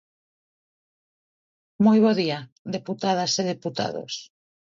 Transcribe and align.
Moi 1.85 1.97
bo 2.03 2.11
día, 2.21 2.39
deputadas 2.75 3.31
e 3.41 3.43
deputados. 3.53 4.13